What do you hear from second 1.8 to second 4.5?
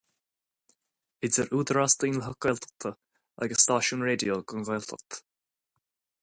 daonlathach Gaeltachta agus stáisiún raidió